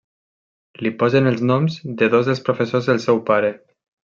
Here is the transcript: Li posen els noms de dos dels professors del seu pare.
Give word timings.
Li 0.85 0.91
posen 1.03 1.31
els 1.33 1.43
noms 1.51 1.77
de 2.01 2.09
dos 2.17 2.31
dels 2.31 2.43
professors 2.51 2.91
del 2.93 3.05
seu 3.07 3.25
pare. 3.33 3.53